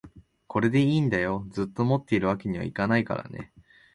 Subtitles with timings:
[0.47, 3.51] これでいいんだよ、ずっと持っているわけにはいけないからね